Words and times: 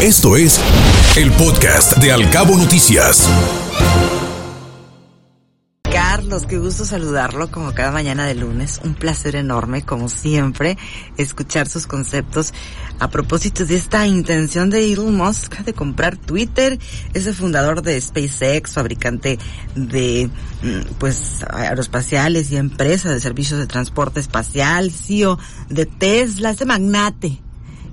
Esto 0.00 0.36
es 0.36 0.60
el 1.16 1.32
podcast 1.32 1.96
de 1.96 2.12
Alcabo 2.12 2.56
Noticias. 2.56 3.28
Carlos, 5.82 6.46
qué 6.46 6.56
gusto 6.56 6.84
saludarlo 6.84 7.50
como 7.50 7.74
cada 7.74 7.90
mañana 7.90 8.24
de 8.24 8.36
lunes. 8.36 8.80
Un 8.84 8.94
placer 8.94 9.34
enorme, 9.34 9.82
como 9.82 10.08
siempre, 10.08 10.78
escuchar 11.16 11.68
sus 11.68 11.88
conceptos 11.88 12.54
a 13.00 13.10
propósito 13.10 13.66
de 13.66 13.74
esta 13.74 14.06
intención 14.06 14.70
de 14.70 14.92
Elon 14.92 15.16
Musk 15.16 15.58
de 15.64 15.74
comprar 15.74 16.16
Twitter. 16.16 16.78
Es 17.12 17.26
el 17.26 17.34
fundador 17.34 17.82
de 17.82 18.00
SpaceX, 18.00 18.74
fabricante 18.74 19.36
de 19.74 20.30
mm, 20.62 20.94
pues 21.00 21.44
aeroespaciales 21.50 22.52
y 22.52 22.56
empresa 22.56 23.10
de 23.10 23.18
servicios 23.18 23.58
de 23.58 23.66
transporte 23.66 24.20
espacial, 24.20 24.92
CEO 24.92 25.40
de 25.68 25.86
Tesla, 25.86 26.50
este 26.50 26.66
magnate 26.66 27.40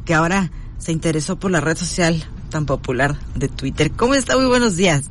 que 0.06 0.14
ahora 0.14 0.52
se 0.78 0.92
interesó 0.92 1.38
por 1.38 1.52
la 1.52 1.62
red 1.62 1.78
social 1.78 2.24
tan 2.50 2.66
popular 2.66 3.18
de 3.36 3.48
Twitter. 3.48 3.92
¿Cómo 3.92 4.14
está? 4.14 4.36
Muy 4.38 4.46
buenos 4.46 4.76
días. 4.76 5.10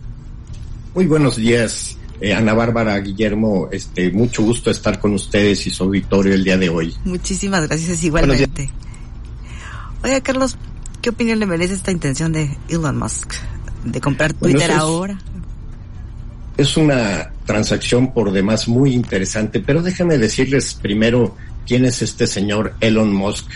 Muy 0.94 1.06
buenos 1.06 1.36
días, 1.36 1.96
eh, 2.20 2.32
Ana 2.32 2.54
Bárbara, 2.54 2.98
Guillermo. 3.00 3.68
Este, 3.72 4.10
mucho 4.12 4.42
gusto 4.42 4.70
estar 4.70 5.00
con 5.00 5.14
ustedes 5.14 5.66
y 5.66 5.70
su 5.70 5.84
auditorio 5.84 6.34
el 6.34 6.44
día 6.44 6.56
de 6.56 6.68
hoy. 6.68 6.94
Muchísimas 7.04 7.66
gracias, 7.66 8.02
igualmente. 8.04 8.70
Oiga, 10.04 10.20
Carlos, 10.20 10.56
¿qué 11.02 11.10
opinión 11.10 11.40
le 11.40 11.46
merece 11.46 11.74
esta 11.74 11.90
intención 11.90 12.32
de 12.32 12.56
Elon 12.68 12.96
Musk 12.96 13.32
de 13.84 14.00
comprar 14.00 14.32
Twitter 14.34 14.70
ahora? 14.70 15.18
Es 16.56 16.76
una 16.76 17.32
transacción 17.44 18.12
por 18.12 18.30
demás 18.30 18.68
muy 18.68 18.94
interesante, 18.94 19.60
pero 19.60 19.82
déjame 19.82 20.16
decirles 20.18 20.74
primero 20.74 21.36
quién 21.66 21.84
es 21.84 22.02
este 22.02 22.26
señor 22.26 22.74
Elon 22.80 23.12
Musk. 23.12 23.46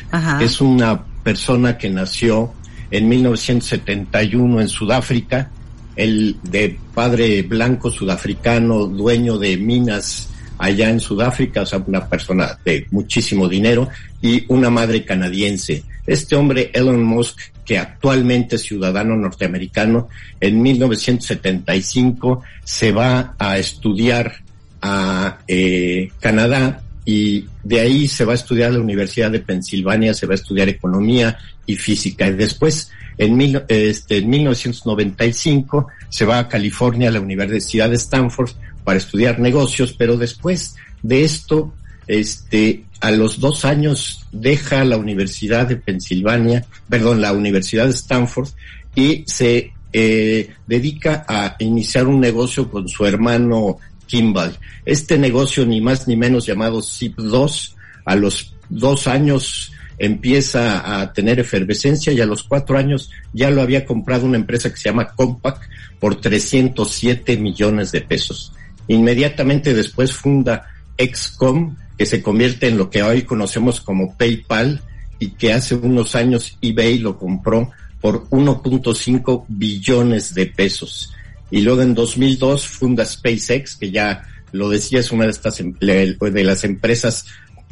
Es 0.41 0.61
una 0.61 1.05
persona 1.28 1.77
que 1.77 1.91
nació 1.91 2.55
en 2.91 3.06
1971 3.06 4.62
en 4.62 4.68
Sudáfrica, 4.70 5.51
el 5.95 6.37
de 6.42 6.79
padre 6.95 7.43
blanco 7.43 7.90
sudafricano, 7.90 8.87
dueño 8.87 9.37
de 9.37 9.59
minas 9.59 10.30
allá 10.57 10.88
en 10.88 11.01
Sudáfrica, 11.01 11.60
o 11.60 11.66
sea, 11.66 11.85
una 11.87 12.09
persona 12.09 12.59
de 12.65 12.87
muchísimo 12.93 13.46
dinero, 13.46 13.90
y 14.23 14.43
una 14.48 14.70
madre 14.70 15.04
canadiense. 15.04 15.85
Este 16.07 16.35
hombre, 16.35 16.70
Elon 16.73 17.02
Musk, 17.02 17.38
que 17.63 17.76
actualmente 17.76 18.57
es 18.57 18.63
ciudadano 18.63 19.15
norteamericano, 19.15 20.09
en 20.40 20.63
1975 20.63 22.42
se 22.65 22.90
va 22.90 23.35
a 23.38 23.59
estudiar 23.59 24.37
a 24.80 25.40
eh, 25.46 26.10
Canadá 26.20 26.80
y 27.10 27.46
de 27.64 27.80
ahí 27.80 28.06
se 28.06 28.26
va 28.26 28.32
a 28.32 28.34
estudiar 28.34 28.70
la 28.70 28.80
Universidad 28.80 29.30
de 29.30 29.40
Pensilvania, 29.40 30.12
se 30.12 30.26
va 30.26 30.34
a 30.34 30.34
estudiar 30.34 30.68
economía 30.68 31.38
y 31.64 31.74
física. 31.74 32.28
Y 32.28 32.32
después, 32.32 32.90
en, 33.16 33.40
este, 33.66 34.18
en 34.18 34.28
1995, 34.28 35.86
se 36.10 36.26
va 36.26 36.38
a 36.38 36.48
California, 36.48 37.09
a 37.09 37.12
la 37.12 37.23
Universidad 37.23 37.88
de 37.88 37.96
Stanford, 37.96 38.51
para 38.84 38.98
estudiar 38.98 39.40
negocios, 39.40 39.95
pero 39.95 40.18
después 40.18 40.76
de 41.02 41.24
esto, 41.24 41.73
este, 42.06 42.84
a 43.01 43.10
los 43.10 43.40
dos 43.40 43.64
años 43.64 44.26
deja 44.30 44.84
la 44.84 44.98
Universidad 44.98 45.66
de 45.66 45.76
Pensilvania, 45.76 46.66
perdón, 46.90 47.23
la 47.23 47.32
Universidad 47.32 47.86
de 47.86 47.92
Stanford 47.92 48.51
y 48.95 49.24
se 49.26 49.73
eh, 49.95 50.51
dedica 50.66 51.24
a 51.26 51.56
iniciar 51.60 52.06
un 52.06 52.20
negocio 52.20 52.70
con 52.70 52.86
su 52.86 53.06
hermano 53.06 53.79
Kimball. 54.09 54.59
Este 54.84 55.16
negocio, 55.16 55.64
ni 55.64 55.80
más 55.80 56.09
ni 56.09 56.16
menos 56.16 56.46
llamado 56.46 56.80
ZIP2, 56.80 57.74
a 58.04 58.16
los 58.16 58.56
dos 58.68 59.06
años 59.06 59.70
empieza 59.98 61.01
a 61.01 61.12
tener 61.12 61.38
efervescencia 61.40 62.12
y 62.12 62.20
a 62.20 62.26
los 62.26 62.42
cuatro 62.42 62.79
años 62.79 63.10
ya 63.32 63.51
lo 63.51 63.62
había 63.62 63.84
comprado 63.84 64.26
una 64.26 64.36
empresa 64.36 64.70
que 64.70 64.76
se 64.76 64.88
llama 64.88 65.09
Compaq 65.09 65.60
por 66.00 66.20
307 66.20 67.36
millones 67.36 67.92
de 67.92 68.00
pesos. 68.00 68.53
Inmediatamente 68.86 69.75
después 69.75 70.12
funda 70.12 70.66
XCOM, 70.97 71.76
que 71.97 72.06
se 72.06 72.22
convierte 72.22 72.68
en 72.68 72.78
lo 72.78 72.91
que 72.91 73.02
hoy 73.02 73.22
conocemos 73.22 73.80
como 73.80 74.16
PayPal 74.16 74.80
y 75.18 75.30
que 75.30 75.52
hace 75.52 75.74
unos 75.74 76.14
años 76.14 76.56
eBay 76.62 76.98
lo 76.98 77.18
compró 77.18 77.70
por 78.00 78.28
1.5 78.30 79.44
billones 79.48 80.32
de 80.32 80.47
pesos 80.47 81.12
y 81.50 81.60
luego 81.62 81.82
en 81.82 81.94
2002 81.94 82.66
funda 82.66 83.04
SpaceX, 83.04 83.76
que 83.76 83.91
ya 83.91 84.22
lo 84.53 84.69
decía, 84.69 85.00
es 85.00 85.12
una 85.12 85.25
de 85.25 85.31
estas 85.31 85.60
em, 85.60 85.75
de 85.78 86.44
las 86.44 86.64
empresas 86.64 87.26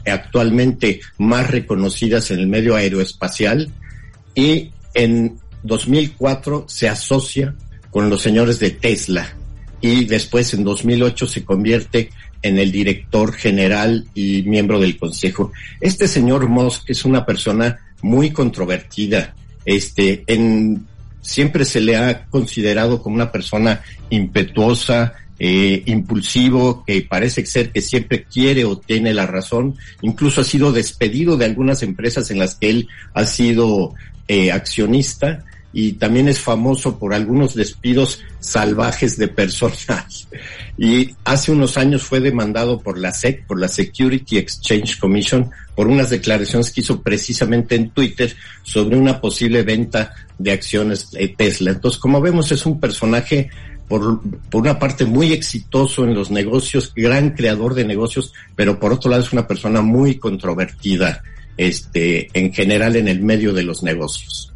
actualmente 0.05 1.01
más 1.19 1.51
reconocidas 1.51 2.31
en 2.31 2.41
el 2.41 2.47
medio 2.47 2.77
aeroespacial 2.77 3.71
y 4.35 4.71
en 4.95 5.39
2004 5.63 6.67
se 6.69 6.89
asocia 6.89 7.55
con 7.91 8.09
los 8.09 8.23
señores 8.23 8.59
de 8.61 8.71
Tesla 8.71 9.35
y 9.81 10.05
después 10.05 10.55
en 10.55 10.65
2008 10.65 11.27
se 11.27 11.45
convierte 11.45 12.11
en 12.43 12.59
el 12.59 12.71
director 12.71 13.33
general 13.33 14.07
y 14.15 14.43
miembro 14.43 14.79
del 14.79 14.99
consejo. 14.99 15.53
Este 15.81 16.07
señor 16.07 16.49
Musk 16.49 16.89
es 16.91 17.05
una 17.05 17.27
persona 17.27 17.79
muy 18.03 18.31
controvertida. 18.31 19.35
Este, 19.65 20.23
en 20.27 20.87
siempre 21.27 21.65
se 21.65 21.81
le 21.81 21.97
ha 21.97 22.27
considerado 22.27 23.03
como 23.03 23.17
una 23.17 23.33
persona 23.33 23.83
impetuosa, 24.11 25.15
eh, 25.39 25.83
impulsivo, 25.87 26.85
que 26.87 27.03
parece 27.03 27.45
ser 27.45 27.71
que 27.71 27.83
siempre 27.83 28.25
quiere 28.25 28.65
o 28.65 28.79
tiene 28.79 29.13
la 29.13 29.27
razón. 29.27 29.77
Incluso 30.03 30.41
ha 30.41 30.45
sido 30.45 30.73
despedido 30.73 31.37
de 31.37 31.45
algunas 31.45 31.83
empresas 31.83 32.31
en 32.31 32.39
las 32.39 32.55
que 32.55 32.71
él 32.71 32.89
ha 33.13 33.27
sido 33.27 33.95
eh, 34.29 34.53
accionista 34.53 35.45
y 35.73 35.93
también 35.93 36.27
es 36.29 36.41
famoso 36.41 36.99
por 36.99 37.13
algunos 37.13 37.55
despidos 37.55 38.21
salvajes 38.41 39.19
de 39.19 39.29
personas. 39.29 40.29
Y 40.79 41.15
hace 41.25 41.53
unos 41.53 41.79
años 41.79 42.03
fue 42.03 42.21
demandado 42.21 42.79
por 42.81 42.99
la 42.99 43.11
SEC, 43.11 43.47
por 43.47 43.59
la 43.59 43.67
Security 43.67 44.37
Exchange 44.37 44.99
Commission, 44.99 45.51
por 45.75 45.87
unas 45.89 46.11
declaraciones 46.11 46.71
que 46.71 46.83
hizo 46.83 47.01
precisamente 47.01 47.77
en 47.77 47.89
Twitter 47.91 48.37
sobre 48.63 48.99
una 48.99 49.19
posible 49.19 49.63
venta 49.63 50.13
de 50.39 50.53
acciones 50.53 51.11
de 51.11 51.29
Tesla. 51.29 51.73
Entonces, 51.73 52.01
como 52.01 52.21
vemos, 52.21 52.53
es 52.53 52.67
un 52.67 52.81
personaje 52.81 53.51
por, 53.89 54.21
por 54.51 54.63
una 54.63 54.79
parte 54.79 55.05
muy 55.05 55.33
exitoso 55.33 56.05
en 56.05 56.15
los 56.15 56.31
negocios, 56.31 56.93
gran 56.95 57.31
creador 57.31 57.75
de 57.75 57.85
negocios, 57.85 58.33
pero 58.55 58.79
por 58.79 58.93
otro 58.93 59.11
lado 59.11 59.23
es 59.23 59.33
una 59.33 59.47
persona 59.47 59.81
muy 59.81 60.17
controvertida, 60.17 61.23
este, 61.57 62.29
en 62.33 62.53
general 62.53 62.97
en 62.97 63.09
el 63.09 63.23
medio 63.23 63.53
de 63.53 63.63
los 63.63 63.83
negocios. 63.83 64.53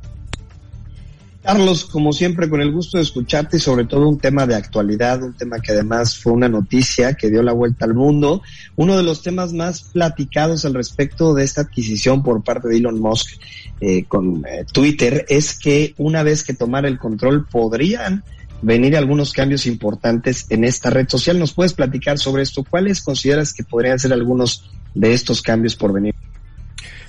Carlos, 1.42 1.86
como 1.86 2.12
siempre, 2.12 2.50
con 2.50 2.60
el 2.60 2.70
gusto 2.70 2.98
de 2.98 3.02
escucharte 3.02 3.56
y 3.56 3.60
sobre 3.60 3.86
todo 3.86 4.06
un 4.08 4.18
tema 4.18 4.46
de 4.46 4.54
actualidad, 4.54 5.22
un 5.22 5.32
tema 5.32 5.58
que 5.58 5.72
además 5.72 6.18
fue 6.18 6.32
una 6.32 6.50
noticia 6.50 7.14
que 7.14 7.30
dio 7.30 7.42
la 7.42 7.52
vuelta 7.52 7.86
al 7.86 7.94
mundo, 7.94 8.42
uno 8.76 8.96
de 8.96 9.02
los 9.02 9.22
temas 9.22 9.54
más 9.54 9.82
platicados 9.82 10.66
al 10.66 10.74
respecto 10.74 11.32
de 11.32 11.44
esta 11.44 11.62
adquisición 11.62 12.22
por 12.22 12.44
parte 12.44 12.68
de 12.68 12.76
Elon 12.76 13.00
Musk 13.00 13.40
eh, 13.80 14.04
con 14.04 14.44
eh, 14.46 14.66
Twitter 14.70 15.24
es 15.30 15.58
que 15.58 15.94
una 15.96 16.22
vez 16.22 16.42
que 16.42 16.52
tomara 16.52 16.88
el 16.88 16.98
control 16.98 17.46
podrían 17.46 18.22
venir 18.60 18.94
algunos 18.94 19.32
cambios 19.32 19.66
importantes 19.66 20.46
en 20.50 20.64
esta 20.64 20.90
red 20.90 21.08
social. 21.08 21.38
¿Nos 21.38 21.54
puedes 21.54 21.72
platicar 21.72 22.18
sobre 22.18 22.42
esto? 22.42 22.64
¿Cuáles 22.68 23.00
consideras 23.00 23.54
que 23.54 23.64
podrían 23.64 23.98
ser 23.98 24.12
algunos 24.12 24.70
de 24.94 25.14
estos 25.14 25.40
cambios 25.40 25.74
por 25.74 25.94
venir? 25.94 26.14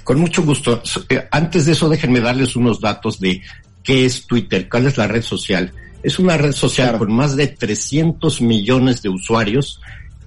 Con 0.06 0.20
mucho 0.20 0.44
gusto. 0.44 0.82
Eh, 1.10 1.28
antes 1.32 1.66
de 1.66 1.74
eso, 1.74 1.90
déjenme 1.90 2.22
darles 2.22 2.56
unos 2.56 2.80
datos 2.80 3.20
de 3.20 3.42
¿Qué 3.84 4.06
es 4.06 4.28
Twitter? 4.28 4.70
¿Cuál 4.70 4.88
es 4.88 4.98
la 4.98 5.08
red 5.08 5.24
social? 5.24 5.74
Es 6.04 6.20
una 6.20 6.38
red 6.38 6.52
social 6.52 6.98
con 6.98 7.12
más 7.12 7.36
de 7.36 7.48
300 7.48 8.42
millones 8.42 9.02
de 9.02 9.10
usuarios, 9.10 9.82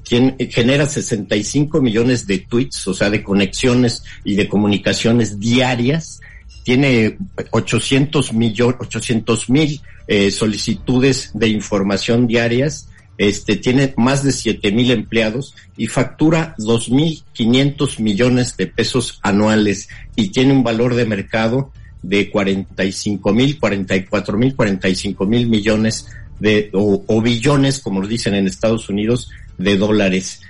quien 0.04 0.36
genera 0.50 0.86
65 0.86 1.80
millones 1.80 2.26
de 2.26 2.38
tweets, 2.38 2.86
o 2.88 2.94
sea, 2.94 3.10
de 3.10 3.22
conexiones 3.22 4.04
y 4.24 4.34
de 4.34 4.48
comunicaciones 4.48 5.40
diarias. 5.40 6.20
Tiene 6.62 7.18
800 7.50 8.32
millones, 8.32 8.76
800 8.80 9.50
mil 9.50 9.80
eh, 10.06 10.30
solicitudes 10.30 11.30
de 11.34 11.48
información 11.48 12.26
diarias. 12.26 12.88
Este 13.16 13.56
tiene 13.56 13.94
más 13.96 14.24
de 14.24 14.32
7 14.32 14.72
mil 14.72 14.90
empleados 14.90 15.54
y 15.76 15.86
factura 15.86 16.56
2.500 16.58 18.00
millones 18.00 18.56
de 18.56 18.66
pesos 18.66 19.20
anuales 19.22 19.88
y 20.16 20.28
tiene 20.28 20.52
un 20.52 20.64
valor 20.64 20.94
de 20.94 21.06
mercado 21.06 21.72
de 22.04 22.30
45 22.30 23.32
mil, 23.32 23.58
44 23.58 24.36
mil, 24.36 24.54
45 24.54 25.26
mil 25.26 25.48
millones 25.48 26.06
de, 26.38 26.68
o, 26.74 27.22
billones, 27.22 27.80
como 27.80 28.06
dicen 28.06 28.34
en 28.34 28.46
Estados 28.46 28.88
Unidos, 28.90 29.30
de 29.56 29.76
dólares 29.76 30.40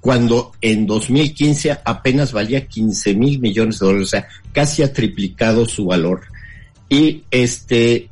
cuando 0.00 0.50
en 0.60 0.84
2015 0.86 1.78
apenas 1.84 2.32
valía 2.32 2.66
15 2.66 3.14
mil 3.14 3.38
millones 3.38 3.78
de 3.78 3.86
dólares, 3.86 4.08
o 4.08 4.10
sea, 4.10 4.26
casi 4.52 4.82
ha 4.82 4.92
triplicado 4.92 5.64
su 5.64 5.84
valor. 5.86 6.22
Y 6.88 7.22
este, 7.30 8.08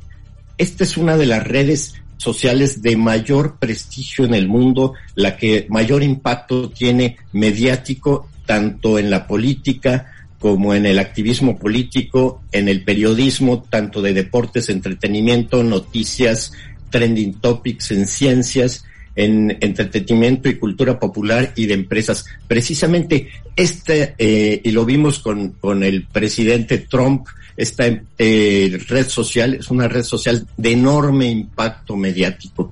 esta 0.56 0.84
es 0.84 0.96
una 0.96 1.16
de 1.16 1.26
las 1.26 1.44
redes 1.44 1.94
sociales 2.16 2.82
de 2.82 2.96
mayor 2.96 3.56
prestigio 3.58 4.24
en 4.24 4.34
el 4.34 4.46
mundo, 4.46 4.94
la 5.16 5.36
que 5.36 5.66
mayor 5.68 6.04
impacto 6.04 6.70
tiene 6.70 7.16
mediático, 7.32 8.28
tanto 8.46 8.96
en 8.96 9.10
la 9.10 9.26
política 9.26 10.12
como 10.40 10.74
en 10.74 10.86
el 10.86 10.98
activismo 10.98 11.58
político, 11.58 12.42
en 12.50 12.68
el 12.68 12.82
periodismo, 12.82 13.62
tanto 13.62 14.00
de 14.00 14.14
deportes, 14.14 14.70
entretenimiento, 14.70 15.62
noticias, 15.62 16.52
trending 16.88 17.34
topics, 17.34 17.90
en 17.90 18.06
ciencias, 18.06 18.84
en 19.14 19.58
entretenimiento 19.60 20.48
y 20.48 20.56
cultura 20.56 20.98
popular 20.98 21.52
y 21.56 21.66
de 21.66 21.74
empresas. 21.74 22.24
Precisamente 22.48 23.28
este, 23.54 24.14
eh, 24.16 24.62
y 24.64 24.70
lo 24.70 24.86
vimos 24.86 25.18
con, 25.18 25.50
con 25.50 25.82
el 25.82 26.06
presidente 26.06 26.78
Trump, 26.78 27.26
esta 27.58 27.84
eh, 28.16 28.78
red 28.88 29.08
social 29.08 29.52
es 29.52 29.70
una 29.70 29.88
red 29.88 30.04
social 30.04 30.46
de 30.56 30.72
enorme 30.72 31.26
impacto 31.26 31.94
mediático. 31.96 32.70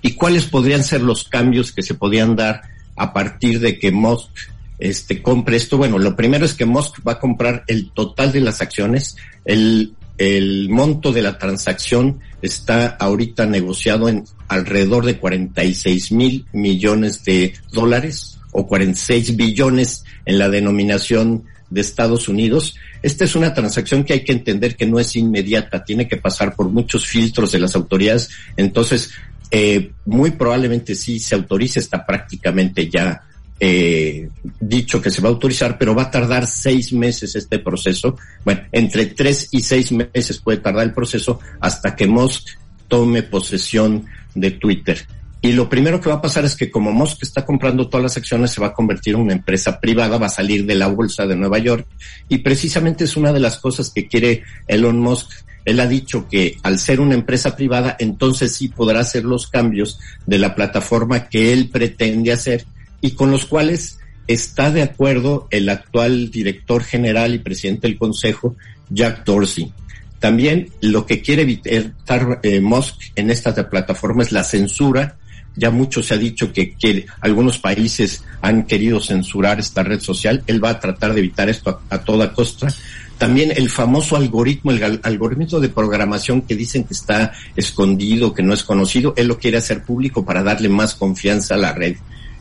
¿Y 0.00 0.12
cuáles 0.12 0.44
podrían 0.44 0.84
ser 0.84 1.00
los 1.00 1.24
cambios 1.24 1.72
que 1.72 1.82
se 1.82 1.94
podían 1.94 2.36
dar 2.36 2.62
a 2.94 3.12
partir 3.12 3.58
de 3.58 3.80
que 3.80 3.90
Musk 3.90 4.30
este, 4.78 5.22
compre 5.22 5.56
esto? 5.56 5.76
Bueno, 5.76 5.98
lo 5.98 6.16
primero 6.16 6.44
es 6.44 6.54
que 6.54 6.64
Musk 6.64 7.06
va 7.06 7.12
a 7.12 7.20
comprar 7.20 7.64
el 7.66 7.90
total 7.90 8.32
de 8.32 8.40
las 8.40 8.60
acciones. 8.60 9.16
El, 9.44 9.94
el 10.18 10.68
monto 10.68 11.12
de 11.12 11.22
la 11.22 11.38
transacción 11.38 12.20
está 12.42 12.88
ahorita 12.88 13.46
negociado 13.46 14.08
en 14.08 14.24
alrededor 14.48 15.04
de 15.04 15.18
46 15.18 16.12
mil 16.12 16.46
millones 16.52 17.24
de 17.24 17.54
dólares 17.72 18.38
o 18.52 18.66
46 18.66 19.36
billones 19.36 20.04
en 20.24 20.38
la 20.38 20.48
denominación 20.48 21.44
de 21.70 21.80
Estados 21.80 22.28
Unidos. 22.28 22.76
Esta 23.02 23.24
es 23.24 23.36
una 23.36 23.54
transacción 23.54 24.04
que 24.04 24.14
hay 24.14 24.24
que 24.24 24.32
entender 24.32 24.76
que 24.76 24.86
no 24.86 24.98
es 24.98 25.14
inmediata, 25.16 25.84
tiene 25.84 26.08
que 26.08 26.16
pasar 26.16 26.54
por 26.54 26.68
muchos 26.70 27.06
filtros 27.06 27.52
de 27.52 27.58
las 27.58 27.76
autoridades. 27.76 28.30
Entonces, 28.56 29.10
eh, 29.50 29.92
muy 30.04 30.32
probablemente 30.32 30.94
sí 30.94 31.20
se 31.20 31.34
autorice, 31.34 31.80
está 31.80 32.04
prácticamente 32.04 32.88
ya 32.88 33.22
eh, 33.60 34.28
dicho 34.60 35.02
que 35.02 35.10
se 35.10 35.20
va 35.20 35.28
a 35.28 35.32
autorizar, 35.32 35.78
pero 35.78 35.94
va 35.94 36.04
a 36.04 36.10
tardar 36.10 36.46
seis 36.46 36.92
meses 36.92 37.34
este 37.34 37.58
proceso. 37.58 38.16
Bueno, 38.44 38.62
entre 38.72 39.06
tres 39.06 39.48
y 39.50 39.60
seis 39.60 39.90
meses 39.92 40.38
puede 40.38 40.58
tardar 40.58 40.84
el 40.84 40.94
proceso 40.94 41.40
hasta 41.60 41.96
que 41.96 42.06
Musk 42.06 42.48
tome 42.86 43.22
posesión 43.22 44.06
de 44.34 44.52
Twitter. 44.52 45.06
Y 45.40 45.52
lo 45.52 45.68
primero 45.68 46.00
que 46.00 46.08
va 46.08 46.16
a 46.16 46.22
pasar 46.22 46.44
es 46.44 46.56
que 46.56 46.70
como 46.70 46.90
Musk 46.90 47.22
está 47.22 47.44
comprando 47.44 47.88
todas 47.88 48.02
las 48.02 48.16
acciones, 48.16 48.50
se 48.50 48.60
va 48.60 48.68
a 48.68 48.74
convertir 48.74 49.14
en 49.14 49.20
una 49.20 49.34
empresa 49.34 49.78
privada, 49.80 50.18
va 50.18 50.26
a 50.26 50.30
salir 50.30 50.66
de 50.66 50.74
la 50.74 50.88
bolsa 50.88 51.26
de 51.26 51.36
Nueva 51.36 51.58
York. 51.58 51.86
Y 52.28 52.38
precisamente 52.38 53.04
es 53.04 53.16
una 53.16 53.32
de 53.32 53.40
las 53.40 53.58
cosas 53.58 53.90
que 53.90 54.08
quiere 54.08 54.42
Elon 54.66 54.98
Musk. 54.98 55.30
Él 55.64 55.78
ha 55.80 55.86
dicho 55.86 56.26
que 56.28 56.56
al 56.62 56.78
ser 56.78 56.98
una 56.98 57.14
empresa 57.14 57.54
privada, 57.54 57.96
entonces 58.00 58.54
sí 58.54 58.68
podrá 58.68 59.00
hacer 59.00 59.24
los 59.24 59.48
cambios 59.48 60.00
de 60.26 60.38
la 60.38 60.54
plataforma 60.54 61.28
que 61.28 61.52
él 61.52 61.68
pretende 61.68 62.32
hacer 62.32 62.64
y 63.00 63.12
con 63.12 63.30
los 63.30 63.44
cuales 63.44 63.98
está 64.26 64.70
de 64.70 64.82
acuerdo 64.82 65.48
el 65.50 65.68
actual 65.68 66.30
director 66.30 66.84
general 66.84 67.34
y 67.34 67.38
presidente 67.38 67.88
del 67.88 67.98
Consejo, 67.98 68.56
Jack 68.90 69.24
Dorsey. 69.24 69.72
También 70.20 70.70
lo 70.80 71.06
que 71.06 71.22
quiere 71.22 71.42
evitar 71.42 72.40
eh, 72.42 72.60
Musk 72.60 72.96
en 73.14 73.30
esta 73.30 73.54
plataforma 73.68 74.22
es 74.22 74.32
la 74.32 74.44
censura. 74.44 75.16
Ya 75.56 75.70
mucho 75.70 76.02
se 76.02 76.14
ha 76.14 76.18
dicho 76.18 76.52
que, 76.52 77.06
algunos 77.20 77.58
países 77.58 78.24
han 78.42 78.64
querido 78.64 79.00
censurar 79.00 79.58
esta 79.58 79.82
red 79.82 80.00
social. 80.00 80.42
Él 80.46 80.62
va 80.62 80.70
a 80.70 80.80
tratar 80.80 81.14
de 81.14 81.20
evitar 81.20 81.48
esto 81.48 81.80
a, 81.88 81.98
toda 81.98 82.32
costa. 82.32 82.68
También 83.16 83.52
el 83.56 83.68
famoso 83.68 84.16
algoritmo, 84.16 84.70
el 84.70 85.00
algoritmo 85.02 85.58
de 85.58 85.68
programación 85.68 86.42
que 86.42 86.54
dicen 86.54 86.84
que 86.84 86.94
está 86.94 87.32
escondido, 87.56 88.34
que 88.34 88.42
no 88.42 88.54
es 88.54 88.62
conocido, 88.62 89.14
él 89.16 89.26
lo 89.26 89.38
quiere 89.38 89.56
hacer 89.56 89.82
público 89.82 90.24
para 90.24 90.44
darle 90.44 90.68
más 90.68 90.94
confianza 90.94 91.54
a 91.54 91.58
la 91.58 91.72
red. 91.72 91.96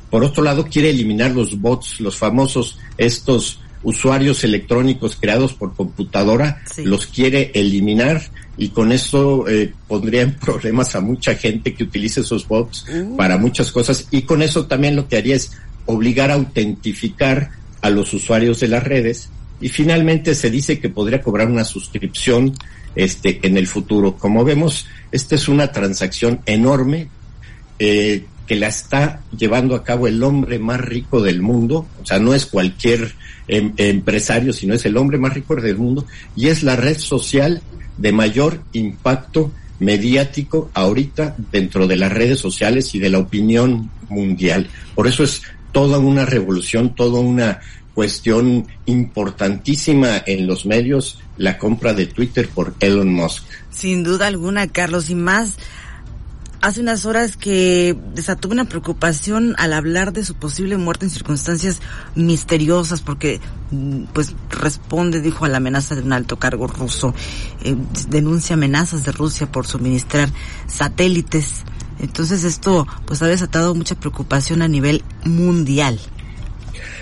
Por 0.09 0.23
otro 0.23 0.43
lado, 0.43 0.67
quiere 0.67 0.89
eliminar 0.89 1.31
los 1.31 1.59
bots, 1.59 1.99
los 1.99 2.17
famosos, 2.17 2.79
estos 2.97 3.59
usuarios 3.83 4.43
electrónicos 4.43 5.17
creados 5.19 5.53
por 5.53 5.75
computadora, 5.75 6.61
los 6.83 7.05
quiere 7.07 7.51
eliminar 7.53 8.21
y 8.57 8.69
con 8.69 8.91
eso 8.91 9.47
eh, 9.47 9.71
pondría 9.87 10.23
en 10.23 10.33
problemas 10.39 10.95
a 10.95 11.01
mucha 11.01 11.35
gente 11.35 11.73
que 11.73 11.83
utilice 11.83 12.21
esos 12.21 12.47
bots 12.47 12.85
uh. 12.89 13.15
para 13.15 13.37
muchas 13.37 13.71
cosas 13.71 14.07
y 14.09 14.23
con 14.23 14.41
eso 14.41 14.65
también 14.65 14.95
lo 14.95 15.07
que 15.07 15.17
haría 15.17 15.35
es 15.35 15.51
obligar 15.85 16.31
a 16.31 16.35
autentificar 16.35 17.51
a 17.81 17.89
los 17.89 18.13
usuarios 18.13 18.59
de 18.59 18.67
las 18.67 18.83
redes 18.83 19.29
y 19.61 19.69
finalmente 19.69 20.35
se 20.35 20.49
dice 20.49 20.79
que 20.79 20.89
podría 20.89 21.21
cobrar 21.21 21.47
una 21.47 21.63
suscripción 21.63 22.53
este 22.95 23.39
en 23.45 23.57
el 23.57 23.67
futuro. 23.67 24.17
Como 24.17 24.43
vemos, 24.43 24.87
esta 25.11 25.35
es 25.35 25.47
una 25.47 25.71
transacción 25.71 26.41
enorme 26.45 27.07
eh, 27.79 28.25
que 28.47 28.55
la 28.55 28.67
está 28.67 29.21
llevando 29.37 29.75
a 29.75 29.83
cabo 29.83 30.07
el 30.07 30.23
hombre 30.23 30.57
más 30.57 30.79
rico 30.79 31.21
del 31.21 31.41
mundo, 31.41 31.85
o 32.01 32.05
sea, 32.05 32.17
no 32.17 32.33
es 32.33 32.45
cualquier 32.45 33.13
em, 33.47 33.73
empresario, 33.77 34.53
sino 34.53 34.73
es 34.73 34.85
el 34.85 34.97
hombre 34.97 35.17
más 35.17 35.33
rico 35.33 35.55
del 35.55 35.77
mundo, 35.77 36.05
y 36.35 36.47
es 36.47 36.63
la 36.63 36.75
red 36.75 36.97
social 36.97 37.61
de 37.97 38.11
mayor 38.11 38.61
impacto 38.73 39.51
mediático 39.79 40.71
ahorita 40.73 41.35
dentro 41.51 41.87
de 41.87 41.97
las 41.97 42.11
redes 42.11 42.39
sociales 42.39 42.95
y 42.95 42.99
de 42.99 43.09
la 43.09 43.19
opinión 43.19 43.91
mundial. 44.09 44.69
Por 44.95 45.07
eso 45.07 45.23
es 45.23 45.41
toda 45.71 45.99
una 45.99 46.25
revolución, 46.25 46.95
toda 46.95 47.19
una 47.19 47.59
cuestión 47.93 48.67
importantísima 48.85 50.21
en 50.25 50.47
los 50.47 50.65
medios, 50.65 51.19
la 51.37 51.57
compra 51.57 51.93
de 51.93 52.05
Twitter 52.05 52.47
por 52.47 52.75
Elon 52.79 53.11
Musk. 53.11 53.43
Sin 53.71 54.03
duda 54.03 54.27
alguna, 54.27 54.67
Carlos, 54.67 55.09
y 55.09 55.15
más 55.15 55.57
hace 56.61 56.81
unas 56.81 57.05
horas 57.05 57.37
que 57.37 57.97
desató 58.13 58.49
una 58.49 58.65
preocupación 58.65 59.55
al 59.57 59.73
hablar 59.73 60.13
de 60.13 60.25
su 60.25 60.35
posible 60.35 60.77
muerte 60.77 61.05
en 61.05 61.11
circunstancias 61.11 61.81
misteriosas 62.15 63.01
porque 63.01 63.39
mm, 63.71 64.05
pues 64.13 64.35
responde, 64.49 65.21
dijo, 65.21 65.45
a 65.45 65.49
la 65.49 65.57
amenaza 65.57 65.95
de 65.95 66.01
un 66.01 66.13
alto 66.13 66.37
cargo 66.37 66.67
ruso. 66.67 67.13
Eh, 67.63 67.75
denuncia 68.09 68.55
amenazas 68.55 69.03
de 69.03 69.11
Rusia 69.11 69.51
por 69.51 69.67
suministrar 69.67 70.29
satélites. 70.67 71.63
Entonces 71.99 72.43
esto 72.43 72.87
pues 73.05 73.21
ha 73.21 73.27
desatado 73.27 73.73
mucha 73.73 73.95
preocupación 73.95 74.61
a 74.61 74.67
nivel 74.67 75.03
mundial. 75.23 75.99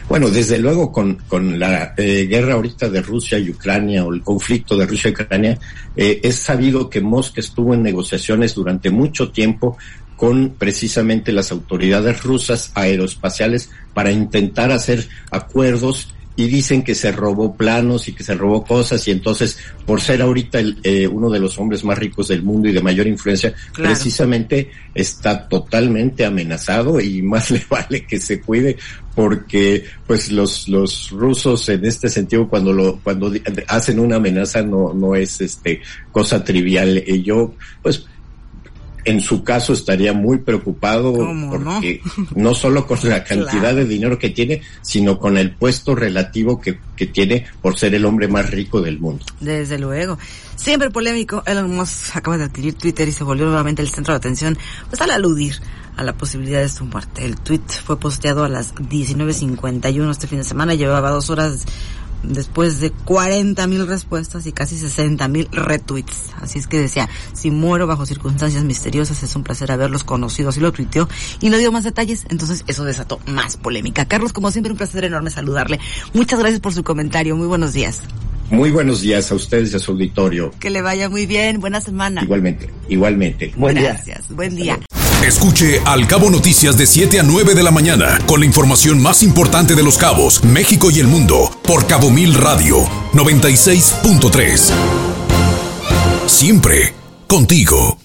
Bueno, 0.07 0.29
desde 0.29 0.59
luego 0.59 0.91
con, 0.91 1.15
con 1.27 1.57
la 1.57 1.95
eh, 1.97 2.27
guerra 2.27 2.53
ahorita 2.53 2.89
de 2.89 3.01
Rusia 3.01 3.39
y 3.39 3.49
Ucrania 3.49 4.05
o 4.05 4.13
el 4.13 4.21
conflicto 4.21 4.77
de 4.77 4.85
Rusia 4.85 5.09
y 5.09 5.13
Ucrania, 5.13 5.57
eh, 5.95 6.19
es 6.21 6.35
sabido 6.35 6.89
que 6.89 7.01
Mosca 7.01 7.41
estuvo 7.41 7.73
en 7.73 7.81
negociaciones 7.81 8.53
durante 8.53 8.91
mucho 8.91 9.31
tiempo 9.31 9.77
con 10.15 10.51
precisamente 10.57 11.31
las 11.31 11.51
autoridades 11.51 12.23
rusas 12.23 12.71
aeroespaciales 12.75 13.69
para 13.93 14.11
intentar 14.11 14.71
hacer 14.71 15.07
acuerdos 15.31 16.13
y 16.35 16.47
dicen 16.47 16.83
que 16.83 16.95
se 16.95 17.11
robó 17.11 17.55
planos 17.55 18.07
y 18.07 18.13
que 18.13 18.23
se 18.23 18.35
robó 18.35 18.63
cosas 18.63 19.07
y 19.07 19.11
entonces 19.11 19.57
por 19.85 20.01
ser 20.01 20.21
ahorita 20.21 20.59
el, 20.59 20.77
eh, 20.83 21.07
uno 21.07 21.29
de 21.29 21.39
los 21.39 21.57
hombres 21.57 21.83
más 21.83 21.97
ricos 21.97 22.27
del 22.27 22.43
mundo 22.43 22.67
y 22.67 22.73
de 22.73 22.81
mayor 22.81 23.07
influencia, 23.07 23.53
precisamente 23.73 24.69
está 24.93 25.47
totalmente 25.47 26.25
amenazado 26.25 26.99
y 26.99 27.21
más 27.23 27.51
le 27.51 27.63
vale 27.69 28.05
que 28.05 28.19
se 28.19 28.41
cuide 28.41 28.77
porque 29.15 29.85
pues 30.05 30.29
los 30.31 30.67
los 30.67 31.09
rusos 31.11 31.69
en 31.69 31.85
este 31.85 32.09
sentido 32.09 32.49
cuando 32.49 32.73
lo 32.73 32.99
cuando 32.99 33.31
hacen 33.67 33.99
una 33.99 34.17
amenaza 34.17 34.61
no 34.61 34.93
no 34.93 35.15
es 35.15 35.39
este 35.39 35.81
cosa 36.11 36.43
trivial. 36.43 37.01
Y 37.07 37.23
yo 37.23 37.55
pues 37.81 38.05
en 39.05 39.21
su 39.21 39.43
caso 39.43 39.73
estaría 39.73 40.13
muy 40.13 40.39
preocupado 40.39 41.13
porque 41.49 42.01
no? 42.35 42.53
solo 42.53 42.87
con 42.87 42.97
la 43.03 43.23
cantidad 43.23 43.73
de 43.73 43.85
dinero 43.85 44.17
que 44.17 44.31
tiene, 44.31 44.61
sino 44.81 45.19
con 45.19 45.37
el 45.37 45.51
puesto 45.51 45.95
relativo 45.95 46.59
que, 46.59 46.79
que 46.95 47.05
tiene 47.05 47.45
por 47.61 47.77
ser 47.77 47.93
el 47.93 48.05
hombre 48.05 48.27
más 48.27 48.49
rico 48.49 48.81
del 48.81 48.99
mundo. 48.99 49.23
Desde 49.39 49.77
luego. 49.77 50.17
Siempre 50.55 50.89
polémico, 50.89 51.43
Elon 51.45 51.75
Musk 51.75 52.15
acaba 52.15 52.37
de 52.37 52.45
adquirir 52.45 52.73
Twitter 52.73 53.07
y 53.07 53.11
se 53.11 53.23
volvió 53.23 53.45
nuevamente 53.45 53.81
el 53.81 53.89
centro 53.89 54.13
de 54.13 54.17
atención, 54.17 54.57
pues 54.89 54.99
al 55.01 55.11
aludir 55.11 55.55
a 55.95 56.03
la 56.03 56.13
posibilidad 56.13 56.61
de 56.61 56.69
su 56.69 56.85
muerte. 56.85 57.25
El 57.25 57.39
tweet 57.39 57.61
fue 57.83 57.99
posteado 57.99 58.43
a 58.43 58.49
las 58.49 58.73
19.51 58.75 60.09
este 60.09 60.27
fin 60.27 60.39
de 60.39 60.43
semana, 60.43 60.73
llevaba 60.73 61.11
dos 61.11 61.29
horas 61.29 61.65
después 62.27 62.79
de 62.79 62.91
40 62.91 63.67
mil 63.67 63.87
respuestas 63.87 64.45
y 64.47 64.51
casi 64.51 64.77
60 64.77 65.27
mil 65.27 65.47
retweets. 65.51 66.33
Así 66.41 66.59
es 66.59 66.67
que 66.67 66.79
decía, 66.79 67.09
si 67.33 67.51
muero 67.51 67.87
bajo 67.87 68.05
circunstancias 68.05 68.63
misteriosas, 68.63 69.23
es 69.23 69.35
un 69.35 69.43
placer 69.43 69.71
haberlos 69.71 70.03
conocido. 70.03 70.49
Así 70.49 70.59
lo 70.59 70.71
tuiteó 70.71 71.07
y 71.41 71.49
no 71.49 71.57
dio 71.57 71.71
más 71.71 71.83
detalles, 71.83 72.25
entonces 72.29 72.63
eso 72.67 72.83
desató 72.83 73.19
más 73.27 73.57
polémica. 73.57 74.05
Carlos, 74.05 74.33
como 74.33 74.51
siempre, 74.51 74.71
un 74.71 74.77
placer 74.77 75.03
enorme 75.03 75.29
saludarle. 75.29 75.79
Muchas 76.13 76.39
gracias 76.39 76.59
por 76.59 76.73
su 76.73 76.83
comentario. 76.83 77.35
Muy 77.35 77.47
buenos 77.47 77.73
días. 77.73 78.01
Muy 78.49 78.69
buenos 78.69 79.01
días 79.01 79.31
a 79.31 79.35
ustedes 79.35 79.73
y 79.73 79.77
a 79.77 79.79
su 79.79 79.91
auditorio. 79.91 80.51
Que 80.59 80.69
le 80.69 80.81
vaya 80.81 81.09
muy 81.09 81.25
bien. 81.25 81.59
Buena 81.59 81.81
semana. 81.81 82.23
Igualmente, 82.23 82.69
igualmente. 82.89 83.53
Buen 83.57 83.75
Gracias. 83.75 84.29
Buen 84.29 84.55
día. 84.55 84.79
Escuche 85.25 85.81
Al 85.85 86.07
Cabo 86.07 86.29
Noticias 86.29 86.77
de 86.77 86.85
7 86.85 87.19
a 87.19 87.23
9 87.23 87.55
de 87.55 87.63
la 87.63 87.71
mañana 87.71 88.19
con 88.27 88.41
la 88.41 88.45
información 88.45 89.01
más 89.01 89.23
importante 89.23 89.73
de 89.73 89.81
los 89.81 89.97
cabos, 89.97 90.43
México 90.43 90.91
y 90.91 90.99
el 90.99 91.07
mundo 91.07 91.49
por 91.65 91.87
Cabo 91.87 92.11
Mil 92.11 92.33
Radio 92.35 92.83
96.3. 93.13 94.71
Siempre 96.27 96.93
contigo. 97.27 98.04